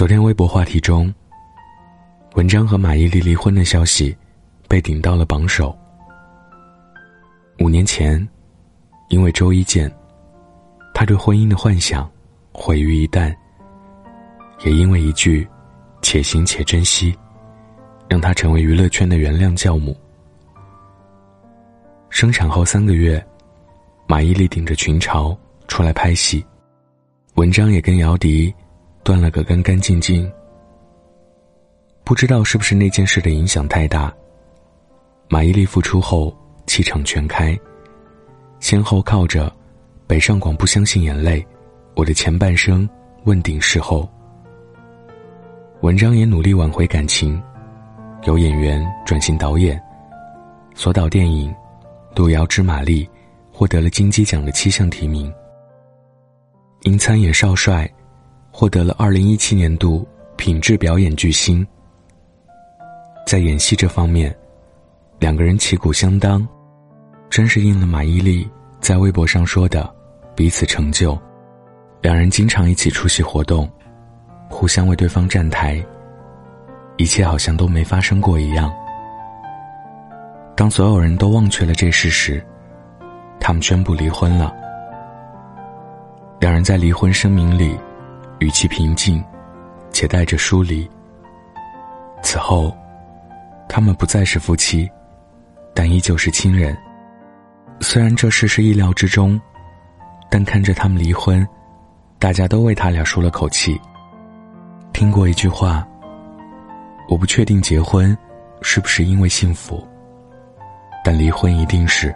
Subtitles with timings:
[0.00, 1.12] 昨天微博话题中，
[2.32, 4.16] 文章和马伊琍离婚的消息
[4.66, 5.78] 被顶到了榜首。
[7.58, 8.26] 五年前，
[9.10, 9.94] 因为周一见，
[10.94, 12.10] 他对婚姻的幻想
[12.50, 13.30] 毁于一旦；
[14.64, 15.46] 也因为一句
[16.00, 17.14] “且行且珍惜”，
[18.08, 19.94] 让他成为娱乐圈的原谅教母。
[22.08, 23.22] 生产后三个月，
[24.06, 25.36] 马伊琍顶着群嘲
[25.68, 26.42] 出来拍戏，
[27.34, 28.50] 文章也跟姚笛。
[29.10, 30.30] 断了个干干净净。
[32.04, 34.14] 不知道是不是那件事的影响太大，
[35.28, 36.32] 马伊琍复出后
[36.64, 37.58] 气场全开，
[38.60, 39.48] 先后靠着
[40.06, 41.40] 《北上广不相信眼泪》
[41.96, 42.88] 《我的前半生》
[43.24, 44.08] 问鼎视后。
[45.80, 47.42] 文章也努力挽回感情，
[48.26, 49.82] 由演员转型导演，
[50.72, 51.50] 所导电影
[52.16, 53.04] 《路遥知马力》
[53.50, 55.34] 获得了金鸡奖的七项提名，
[56.82, 57.92] 因参演少帅。
[58.60, 60.06] 获得了二零一七年度
[60.36, 61.66] 品质表演巨星。
[63.26, 64.36] 在演戏这方面，
[65.18, 66.46] 两个人旗鼓相当，
[67.30, 68.46] 真是应了马伊琍
[68.78, 69.90] 在微博上说的
[70.36, 71.18] “彼此成就”。
[72.02, 73.66] 两人经常一起出席活动，
[74.50, 75.82] 互相为对方站台，
[76.98, 78.70] 一切好像都没发生过一样。
[80.54, 82.44] 当所有人都忘却了这事时，
[83.40, 84.54] 他们宣布离婚了。
[86.40, 87.74] 两人在离婚声明里。
[88.40, 89.22] 语气平静，
[89.92, 90.90] 且带着疏离。
[92.22, 92.74] 此后，
[93.68, 94.90] 他们不再是夫妻，
[95.74, 96.76] 但依旧是亲人。
[97.80, 99.40] 虽然这事是意料之中，
[100.30, 101.46] 但看着他们离婚，
[102.18, 103.78] 大家都为他俩舒了口气。
[104.92, 105.86] 听过一句话
[107.08, 108.16] ：“我不确定结婚
[108.62, 109.86] 是不是因为幸福，
[111.04, 112.14] 但离婚一定是。”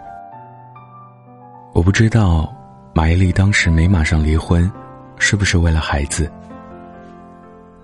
[1.73, 2.51] 我不知道
[2.93, 4.71] 马伊琍当时没马上离婚。
[5.17, 6.31] 是不是为了孩子？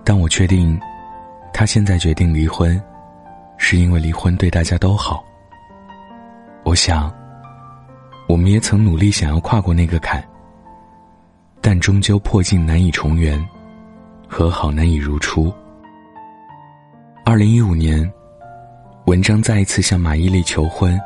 [0.03, 0.79] 但我确定，
[1.53, 2.81] 他现在决定离婚，
[3.57, 5.23] 是因为离婚对大家都好。
[6.63, 7.13] 我想，
[8.28, 10.23] 我们也曾努力想要跨过那个坎，
[11.61, 13.44] 但终究破镜难以重圆，
[14.27, 15.51] 和好难以如初。
[17.23, 18.11] 二零一五年，
[19.06, 21.00] 文章再一次向马伊琍求婚。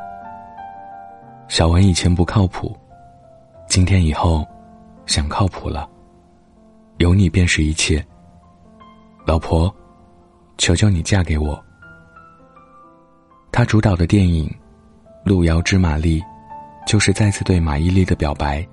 [1.47, 2.75] 小文以前不靠谱，
[3.67, 4.45] 今天以后，
[5.05, 5.87] 想靠谱了。
[6.97, 8.03] 有你便是一切，
[9.25, 9.73] 老婆，
[10.57, 11.61] 求求你嫁给我。
[13.51, 14.47] 他主导的电影
[15.29, 16.21] 《路遥知马力》，
[16.87, 18.65] 就是再次对马伊琍的表白。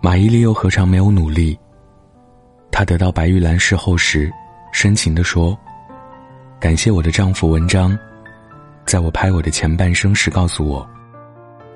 [0.00, 1.56] 马伊琍又何尝没有努力？
[2.70, 4.32] 她得到白玉兰事后时，
[4.72, 5.56] 深情地说
[6.58, 7.96] ：“感谢我的丈夫文章，
[8.84, 10.88] 在我拍我的前半生时告诉我，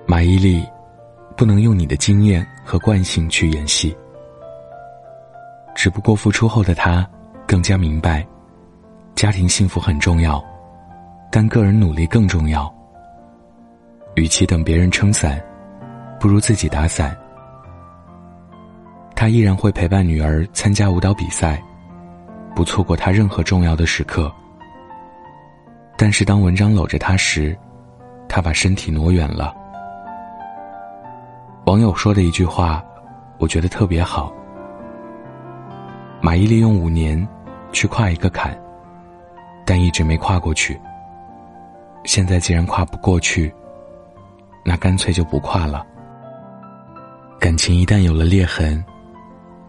[0.05, 0.69] 马伊琍，
[1.37, 3.97] 不能用你的经验和惯性去演戏。”
[5.83, 7.05] 只不过，付出后的他
[7.45, 8.25] 更加明白，
[9.17, 10.41] 家庭幸福很重要，
[11.29, 12.73] 但个人努力更重要。
[14.15, 15.43] 与其等别人撑伞，
[16.21, 17.19] 不如自己打伞。
[19.17, 21.61] 他依然会陪伴女儿参加舞蹈比赛，
[22.55, 24.33] 不错过他任何重要的时刻。
[25.97, 27.59] 但是当文章搂着他时，
[28.29, 29.53] 他把身体挪远了。
[31.65, 32.81] 网友说的一句话，
[33.39, 34.33] 我觉得特别好。
[36.25, 37.27] 马伊琍用五年
[37.73, 38.57] 去跨一个坎，
[39.67, 40.81] 但一直没跨过去。
[42.05, 43.53] 现在既然跨不过去，
[44.65, 45.85] 那干脆就不跨了。
[47.41, 48.83] 感情一旦有了裂痕，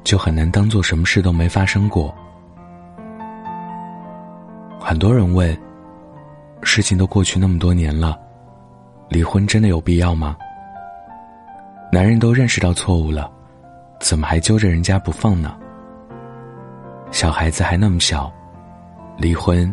[0.04, 2.14] 就很难当做什么事都没发生过。
[4.80, 5.58] 很多人问：
[6.62, 8.16] 事情都过去那么多年了，
[9.10, 10.38] 离婚真的有必要吗？
[11.92, 13.28] 男人都认识到错误了，
[14.00, 15.58] 怎么还揪着人家不放呢？
[17.14, 18.30] 小孩子还那么小，
[19.18, 19.72] 离婚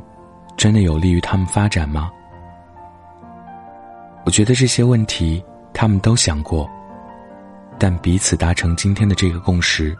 [0.58, 2.10] 真的有利于他们发展吗？
[4.26, 5.42] 我觉得这些问题
[5.72, 6.68] 他们都想过，
[7.78, 9.96] 但彼此达成今天的这个共识，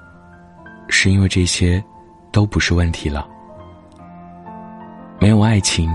[0.90, 1.82] 是因为这些
[2.30, 3.26] 都不是问题了。
[5.18, 5.90] 没有爱情，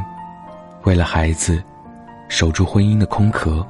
[0.81, 1.63] 为了孩子
[2.27, 3.65] 守住婚姻的空壳，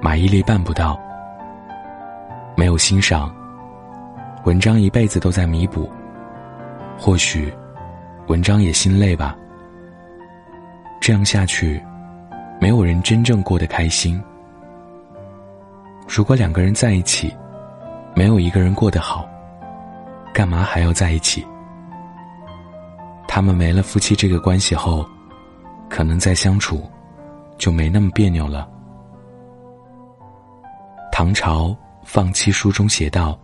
[0.00, 0.98] 马伊琍办不到。
[2.56, 3.30] 没有欣赏，
[4.44, 5.86] 文章一辈子都在弥补。
[7.02, 7.50] 或许，
[8.26, 9.34] 文章也心累吧。
[11.00, 11.82] 这样下去，
[12.60, 14.22] 没有人真正过得开心。
[16.06, 17.34] 如果两个人在一起，
[18.14, 19.26] 没有一个人过得好，
[20.34, 21.42] 干嘛还要在一起？
[23.26, 25.08] 他们没了夫妻这个关系后，
[25.88, 26.86] 可能再相处，
[27.56, 28.68] 就没那么别扭了。
[31.10, 31.68] 唐朝
[32.04, 33.40] 《放妻书》中写道：“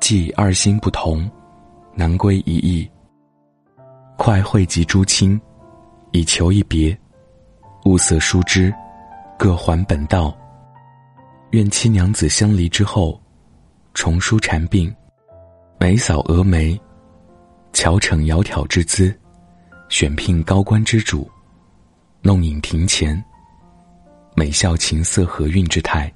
[0.00, 1.30] 既二心不同。”
[1.94, 2.88] 南归一役。
[4.16, 5.40] 快汇集诸亲，
[6.12, 6.96] 以求一别。
[7.86, 8.72] 物色疏枝，
[9.38, 10.36] 各还本道。
[11.50, 13.20] 愿七娘子相离之后，
[13.94, 14.94] 重梳蝉鬓，
[15.78, 16.78] 眉扫蛾眉，
[17.72, 19.18] 巧逞窈窕之姿，
[19.88, 21.28] 选聘高官之主，
[22.20, 23.20] 弄影庭前，
[24.36, 26.12] 美笑琴瑟和韵之态。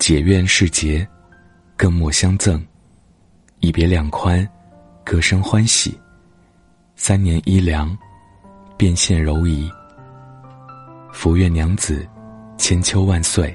[0.00, 1.06] 解怨释结，
[1.76, 2.60] 更莫相赠。
[3.62, 4.46] 一别两宽，
[5.04, 5.96] 各生欢喜。
[6.96, 7.96] 三年一凉，
[8.76, 9.70] 变现柔仪。
[11.12, 12.04] 福愿娘子，
[12.58, 13.54] 千秋万岁。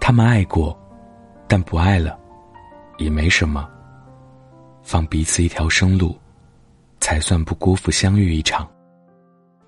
[0.00, 0.76] 他们爱过，
[1.46, 2.18] 但不爱了，
[2.98, 3.70] 也没什么。
[4.82, 6.18] 放彼此一条生路，
[6.98, 8.68] 才算不辜负相遇一场。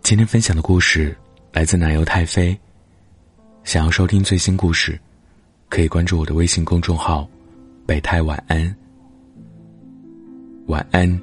[0.02, 1.16] 今天分享的故事
[1.52, 2.58] 来自奶油太妃。
[3.62, 5.00] 想要收听最新故事，
[5.68, 7.28] 可以关注我的微信公众号
[7.90, 8.72] “北太晚安”。
[10.68, 11.20] 晚安，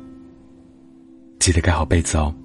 [1.39, 2.35] 记得盖好被子哦。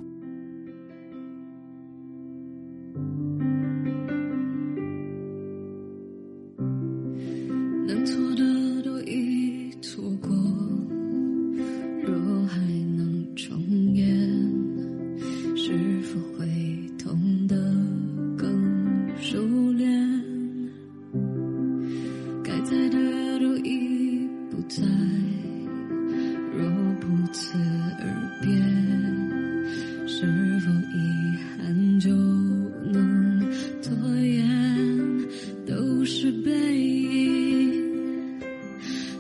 [36.15, 38.39] 是背影，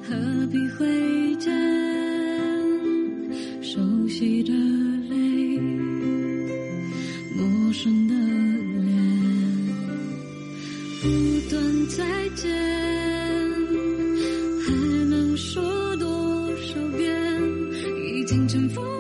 [0.03, 0.15] 何
[0.53, 1.50] 必挥剑？
[3.62, 4.53] 熟悉的
[5.09, 5.59] 泪，
[7.35, 8.15] 陌生的
[8.85, 8.94] 脸，
[11.00, 11.09] 不
[11.49, 12.53] 断再见，
[14.61, 14.71] 还
[15.06, 16.06] 能说多
[16.59, 17.11] 少遍？
[18.06, 18.92] 已经尘封。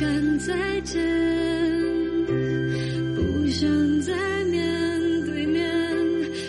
[0.00, 0.98] 敢再见，
[3.14, 3.68] 不想
[4.00, 4.14] 再
[4.46, 5.70] 面对面，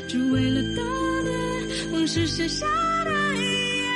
[0.08, 0.82] 只为了悼
[1.24, 1.34] 念
[1.92, 2.66] 往事写下
[3.04, 3.42] 的遗
[3.82, 3.92] 言。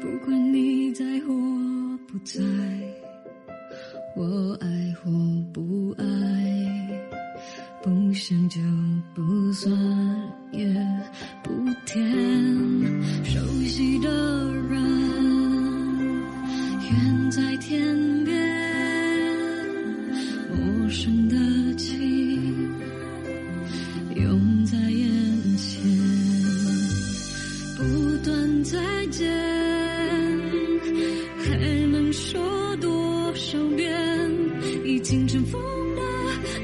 [0.00, 1.34] 不管你在或
[2.06, 2.40] 不在，
[4.14, 5.10] 我爱或
[5.52, 6.04] 不爱。
[7.82, 8.60] 不想就
[9.12, 9.76] 不算，
[10.52, 10.64] 也
[11.42, 11.50] 不
[11.84, 12.31] 甜。
[28.42, 29.30] 等再见
[31.38, 31.56] 还
[31.92, 33.88] 能说多少遍
[34.84, 35.62] 已经尘封
[35.94, 36.02] 的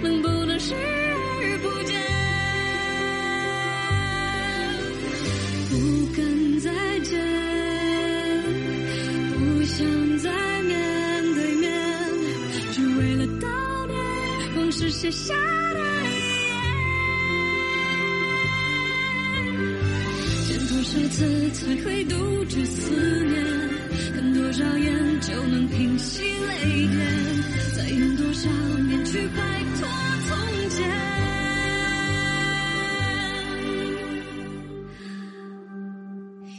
[0.02, 1.94] 能不能视而不见？
[5.70, 5.76] 不
[6.16, 7.16] 敢再见
[9.34, 10.28] 不想再
[10.62, 11.70] 面对面
[12.72, 13.46] 只为了悼
[13.86, 13.96] 念
[14.56, 15.67] 往事写下。
[21.10, 22.90] 次才会杜绝思
[23.24, 23.44] 念？
[24.14, 26.98] 看多少眼就能平息泪点？
[27.76, 28.48] 再用多少
[28.86, 29.40] 年去摆
[29.78, 29.88] 脱
[30.28, 30.36] 从
[30.70, 30.88] 前？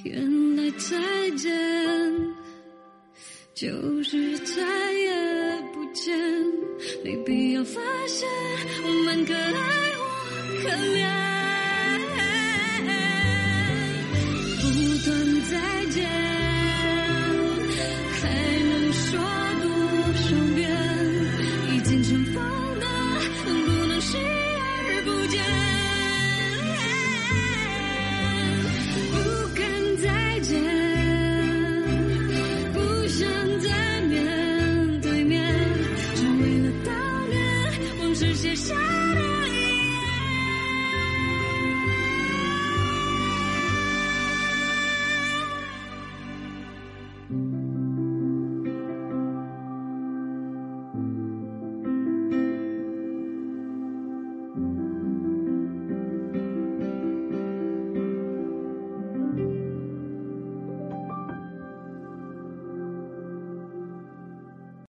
[0.03, 1.51] 原来再见
[3.53, 5.12] 就是再也
[5.74, 6.17] 不见。
[7.03, 8.27] 没必要发现
[8.83, 9.99] 我们可爱。